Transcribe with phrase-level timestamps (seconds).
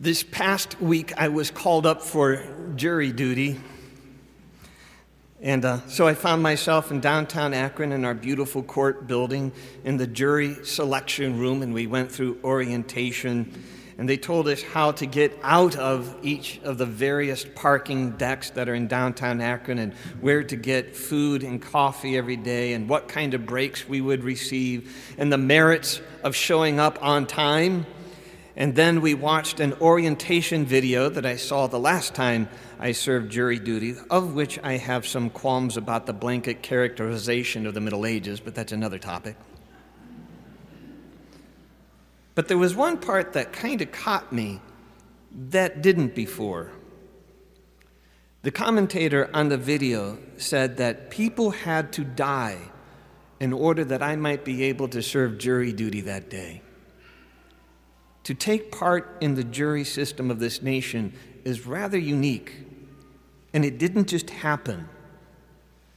[0.00, 2.42] This past week, I was called up for
[2.74, 3.60] jury duty.
[5.40, 9.52] And uh, so I found myself in downtown Akron in our beautiful court building
[9.84, 13.52] in the jury selection room, and we went through orientation.
[13.96, 18.50] And they told us how to get out of each of the various parking decks
[18.50, 22.88] that are in downtown Akron and where to get food and coffee every day and
[22.88, 27.86] what kind of breaks we would receive and the merits of showing up on time
[28.56, 33.32] and then we watched an orientation video that I saw the last time I served
[33.32, 38.06] jury duty, of which I have some qualms about the blanket characterization of the Middle
[38.06, 39.36] Ages, but that's another topic.
[42.34, 44.60] But there was one part that kind of caught me
[45.50, 46.70] that didn't before.
[48.42, 52.58] The commentator on the video said that people had to die
[53.40, 56.62] in order that I might be able to serve jury duty that day.
[58.24, 61.12] To take part in the jury system of this nation
[61.44, 62.54] is rather unique.
[63.52, 64.88] And it didn't just happen.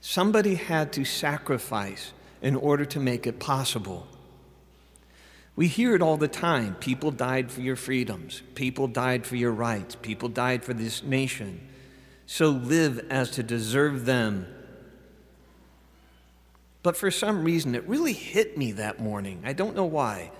[0.00, 4.06] Somebody had to sacrifice in order to make it possible.
[5.56, 6.76] We hear it all the time.
[6.76, 8.42] People died for your freedoms.
[8.54, 9.96] People died for your rights.
[9.96, 11.66] People died for this nation.
[12.26, 14.46] So live as to deserve them.
[16.82, 19.42] But for some reason, it really hit me that morning.
[19.44, 20.30] I don't know why.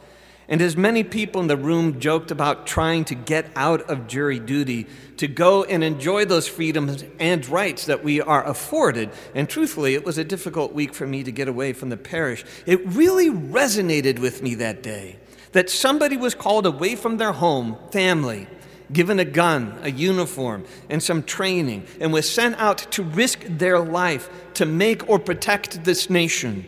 [0.51, 4.39] And as many people in the room joked about trying to get out of jury
[4.39, 4.87] duty
[5.19, 10.07] to go and enjoy those freedoms and rights that we are afforded, and truthfully, it
[10.07, 14.19] was a difficult week for me to get away from the parish, it really resonated
[14.21, 15.19] with me that day
[15.53, 18.47] that somebody was called away from their home, family,
[18.93, 23.79] given a gun, a uniform, and some training, and was sent out to risk their
[23.79, 26.65] life to make or protect this nation.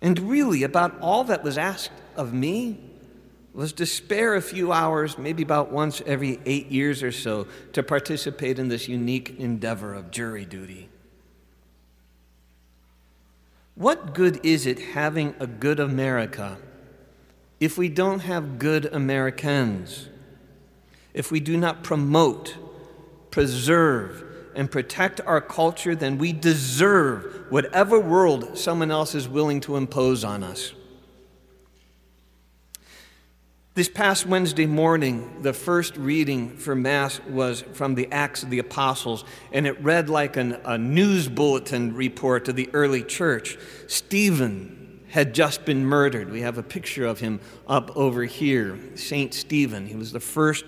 [0.00, 2.78] And really, about all that was asked of me
[3.52, 7.82] was to spare a few hours, maybe about once every eight years or so, to
[7.82, 10.88] participate in this unique endeavor of jury duty.
[13.74, 16.58] What good is it having a good America
[17.60, 20.08] if we don't have good Americans?
[21.14, 22.56] If we do not promote,
[23.30, 24.24] preserve,
[24.58, 30.24] and protect our culture, then we deserve whatever world someone else is willing to impose
[30.24, 30.72] on us.
[33.74, 38.58] This past Wednesday morning, the first reading for Mass was from the Acts of the
[38.58, 43.56] Apostles, and it read like an, a news bulletin report to the early church.
[43.86, 46.32] Stephen had just been murdered.
[46.32, 48.76] We have a picture of him up over here.
[48.96, 49.32] St.
[49.32, 49.86] Stephen.
[49.86, 50.64] He was the first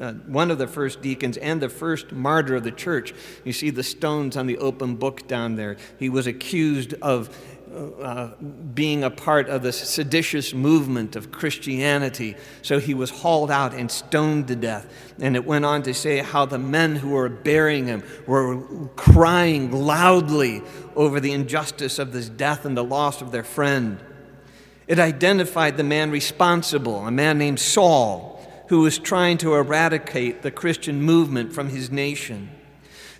[0.00, 3.12] uh, one of the first deacons and the first martyr of the church.
[3.44, 5.76] You see the stones on the open book down there.
[5.98, 7.36] He was accused of
[7.72, 8.34] uh,
[8.74, 12.34] being a part of the seditious movement of Christianity.
[12.62, 14.92] So he was hauled out and stoned to death.
[15.20, 19.70] And it went on to say how the men who were burying him were crying
[19.70, 20.62] loudly
[20.96, 24.00] over the injustice of this death and the loss of their friend.
[24.88, 28.39] It identified the man responsible, a man named Saul
[28.70, 32.48] who was trying to eradicate the Christian movement from his nation.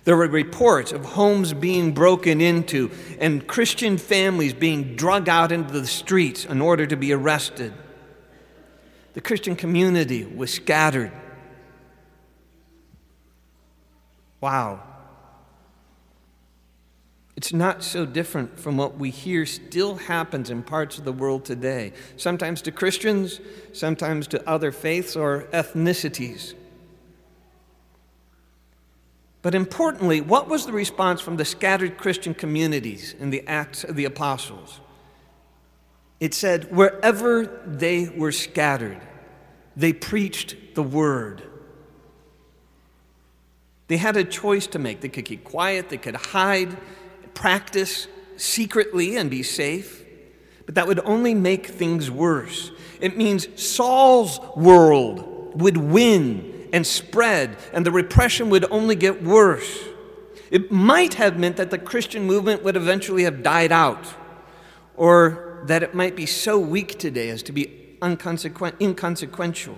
[0.05, 2.89] There were reports of homes being broken into
[3.19, 7.73] and Christian families being drug out into the streets in order to be arrested.
[9.13, 11.11] The Christian community was scattered.
[14.39, 14.81] Wow.
[17.41, 21.43] It's not so different from what we hear still happens in parts of the world
[21.43, 23.41] today, sometimes to Christians,
[23.73, 26.53] sometimes to other faiths or ethnicities.
[29.41, 33.95] But importantly, what was the response from the scattered Christian communities in the Acts of
[33.95, 34.79] the Apostles?
[36.19, 39.01] It said, wherever they were scattered,
[39.75, 41.41] they preached the word.
[43.87, 45.01] They had a choice to make.
[45.01, 46.77] They could keep quiet, they could hide,
[47.33, 50.03] practice secretly and be safe,
[50.65, 52.71] but that would only make things worse.
[52.99, 59.83] It means Saul's world would win and spread, and the repression would only get worse.
[60.49, 64.05] It might have meant that the Christian movement would eventually have died out,
[64.95, 69.77] or that it might be so weak today as to be inconsequential.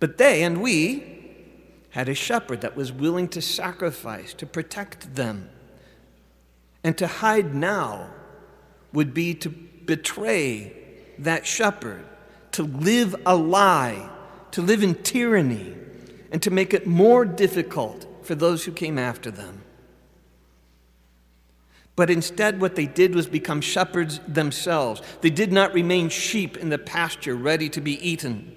[0.00, 1.18] But they and we
[1.90, 5.50] had a shepherd that was willing to sacrifice to protect them.
[6.88, 8.08] And to hide now
[8.94, 10.72] would be to betray
[11.18, 12.02] that shepherd,
[12.52, 14.08] to live a lie,
[14.52, 15.74] to live in tyranny,
[16.32, 19.64] and to make it more difficult for those who came after them.
[21.94, 25.02] But instead, what they did was become shepherds themselves.
[25.20, 28.56] They did not remain sheep in the pasture ready to be eaten.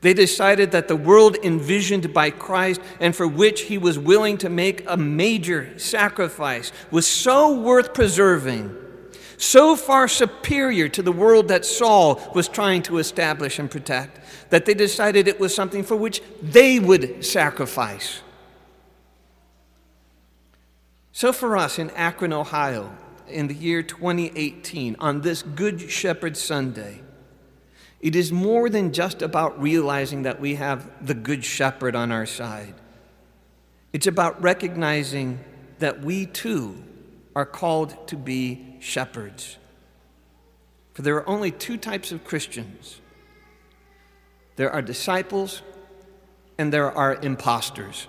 [0.00, 4.48] They decided that the world envisioned by Christ and for which he was willing to
[4.48, 8.74] make a major sacrifice was so worth preserving,
[9.36, 14.64] so far superior to the world that Saul was trying to establish and protect, that
[14.64, 18.22] they decided it was something for which they would sacrifice.
[21.12, 22.96] So, for us in Akron, Ohio,
[23.28, 27.02] in the year 2018, on this Good Shepherd Sunday,
[28.00, 32.26] it is more than just about realizing that we have the Good Shepherd on our
[32.26, 32.74] side.
[33.92, 35.40] It's about recognizing
[35.80, 36.82] that we too
[37.36, 39.58] are called to be shepherds.
[40.94, 43.00] For there are only two types of Christians
[44.56, 45.62] there are disciples
[46.58, 48.08] and there are imposters.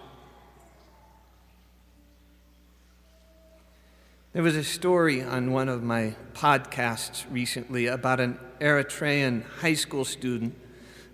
[4.33, 10.05] There was a story on one of my podcasts recently about an Eritrean high school
[10.05, 10.55] student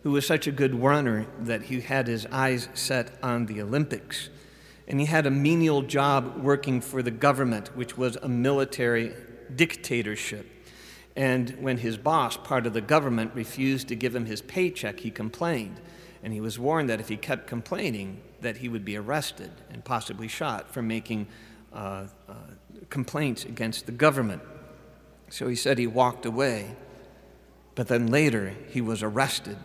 [0.04, 4.30] who was such a good runner that he had his eyes set on the Olympics.
[4.88, 9.16] And he had a menial job working for the government, which was a military
[9.56, 10.46] dictatorship.
[11.16, 15.10] And when his boss, part of the government, refused to give him his paycheck, he
[15.10, 15.82] complained.
[16.22, 19.84] And he was warned that if he kept complaining, that he would be arrested and
[19.84, 21.26] possibly shot for making
[21.74, 22.34] uh, uh,
[22.90, 24.42] complaints against the government.
[25.30, 26.76] So he said he walked away,
[27.76, 29.58] but then later he was arrested.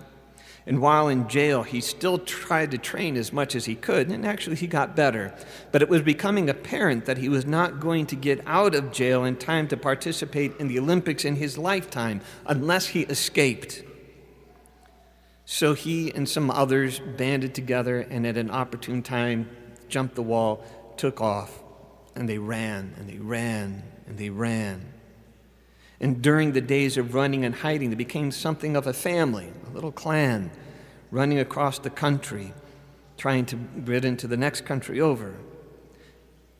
[0.65, 4.25] And while in jail, he still tried to train as much as he could, and
[4.25, 5.35] actually he got better.
[5.73, 9.25] But it was becoming apparent that he was not going to get out of jail
[9.25, 13.83] in time to participate in the Olympics in his lifetime unless he escaped.
[15.45, 19.49] So he and some others banded together and at an opportune time
[19.89, 20.65] jumped the wall,
[20.97, 21.62] took off.
[22.15, 24.93] And they ran and they ran and they ran.
[26.01, 29.71] And during the days of running and hiding, they became something of a family, a
[29.71, 30.51] little clan,
[31.13, 32.53] running across the country,
[33.17, 35.37] trying to get into the next country over.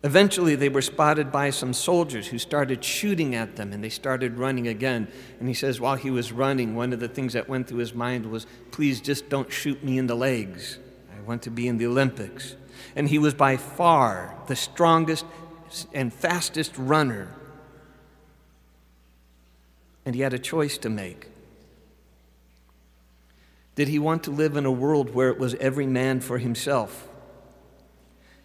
[0.05, 4.37] Eventually, they were spotted by some soldiers who started shooting at them and they started
[4.37, 5.07] running again.
[5.39, 7.95] And he says, while he was running, one of the things that went through his
[7.95, 10.79] mind was, Please just don't shoot me in the legs.
[11.17, 12.57] I want to be in the Olympics.
[12.97, 15.25] And he was by far the strongest
[15.93, 17.35] and fastest runner.
[20.05, 21.29] And he had a choice to make.
[23.75, 27.09] Did he want to live in a world where it was every man for himself?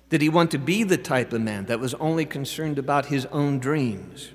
[0.09, 3.25] Did he want to be the type of man that was only concerned about his
[3.27, 4.31] own dreams?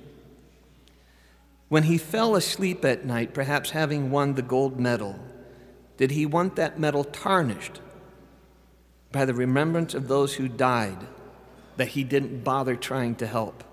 [1.67, 5.19] When he fell asleep at night, perhaps having won the gold medal,
[5.97, 7.81] did he want that medal tarnished
[9.11, 11.07] by the remembrance of those who died
[11.77, 13.63] that he didn't bother trying to help.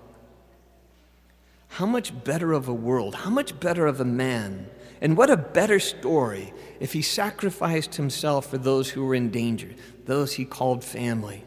[1.67, 4.69] How much better of a world, how much better of a man,
[4.99, 9.69] and what a better story if he sacrificed himself for those who were in danger,
[10.05, 11.45] those he called family.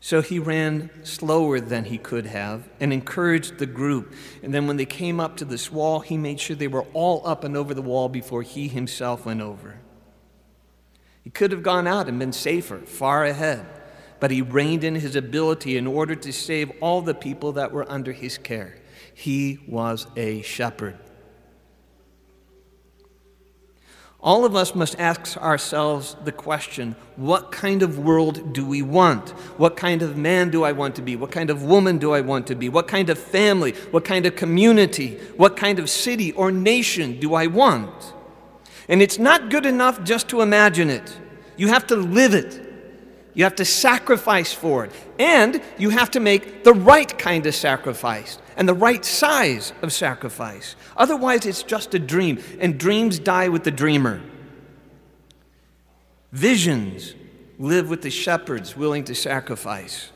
[0.00, 4.12] So he ran slower than he could have and encouraged the group.
[4.42, 7.26] And then when they came up to this wall, he made sure they were all
[7.26, 9.78] up and over the wall before he himself went over.
[11.24, 13.66] He could have gone out and been safer, far ahead
[14.20, 17.90] but he reined in his ability in order to save all the people that were
[17.90, 18.76] under his care.
[19.14, 20.98] He was a shepherd.
[24.26, 29.30] All of us must ask ourselves the question what kind of world do we want?
[29.56, 31.14] What kind of man do I want to be?
[31.14, 32.68] What kind of woman do I want to be?
[32.68, 33.72] What kind of family?
[33.92, 35.18] What kind of community?
[35.36, 38.14] What kind of city or nation do I want?
[38.88, 41.16] And it's not good enough just to imagine it,
[41.56, 42.65] you have to live it.
[43.36, 44.92] You have to sacrifice for it.
[45.18, 49.92] And you have to make the right kind of sacrifice and the right size of
[49.92, 50.74] sacrifice.
[50.96, 54.22] Otherwise, it's just a dream, and dreams die with the dreamer.
[56.32, 57.14] Visions
[57.58, 60.10] live with the shepherds willing to sacrifice.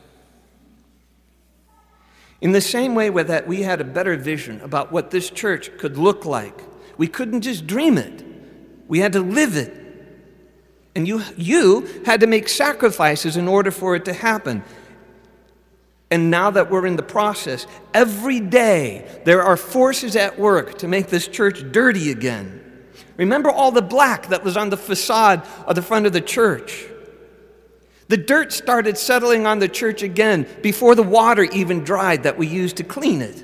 [2.41, 5.77] In the same way with that we had a better vision about what this church
[5.77, 6.59] could look like,
[6.97, 8.25] we couldn't just dream it.
[8.87, 9.80] We had to live it
[10.95, 14.63] and you, you had to make sacrifices in order for it to happen.
[16.09, 20.87] And now that we're in the process, every day there are forces at work to
[20.87, 22.57] make this church dirty again.
[23.15, 26.85] Remember all the black that was on the facade of the front of the church?
[28.09, 32.45] The dirt started settling on the church again before the water even dried that we
[32.45, 33.41] used to clean it.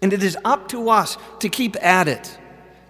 [0.00, 2.38] And it is up to us to keep at it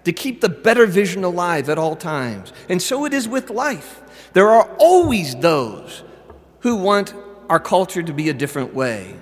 [0.04, 2.52] to keep the better vision alive at all times.
[2.68, 4.00] And so it is with life.
[4.32, 6.02] There are always those
[6.60, 7.14] who want
[7.48, 9.16] our culture to be a different way.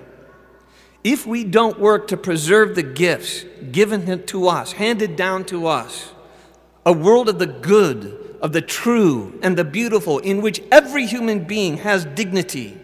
[1.03, 6.13] If we don't work to preserve the gifts given to us, handed down to us,
[6.85, 11.45] a world of the good, of the true, and the beautiful, in which every human
[11.45, 12.79] being has dignity,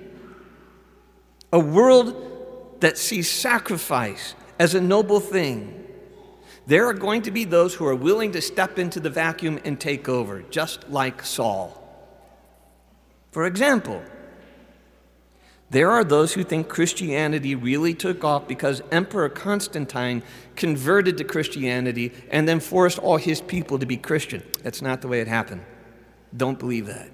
[1.52, 5.85] a world that sees sacrifice as a noble thing.
[6.66, 9.78] There are going to be those who are willing to step into the vacuum and
[9.78, 11.82] take over, just like Saul.
[13.30, 14.02] For example,
[15.70, 20.22] there are those who think Christianity really took off because Emperor Constantine
[20.54, 24.42] converted to Christianity and then forced all his people to be Christian.
[24.62, 25.64] That's not the way it happened.
[26.36, 27.10] Don't believe that.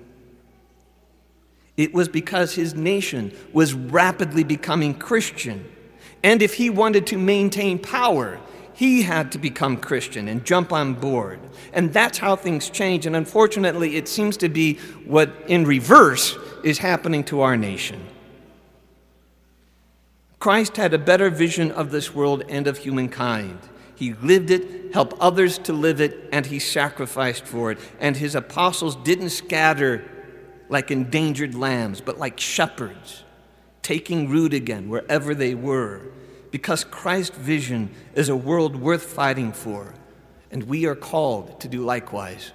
[1.77, 5.65] It was because his nation was rapidly becoming Christian.
[6.23, 8.39] And if he wanted to maintain power,
[8.75, 11.41] he had to become Christian and jump on board.
[11.73, 13.07] And that's how things change.
[13.07, 18.05] And unfortunately, it seems to be what in reverse is happening to our nation.
[20.39, 23.59] Christ had a better vision of this world and of humankind.
[23.95, 27.79] He lived it, helped others to live it, and he sacrificed for it.
[28.01, 30.05] And his apostles didn't scatter
[30.69, 33.23] like endangered lambs, but like shepherds,
[33.83, 36.01] taking root again wherever they were.
[36.53, 39.95] Because Christ's vision is a world worth fighting for,
[40.53, 42.53] and we are called to do likewise.